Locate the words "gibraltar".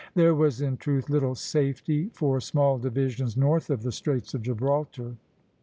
4.41-5.17